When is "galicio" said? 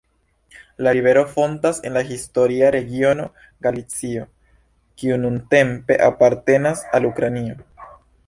3.67-4.25